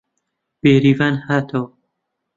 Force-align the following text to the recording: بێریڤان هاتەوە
بێریڤان 0.61 1.15
هاتەوە 1.27 1.67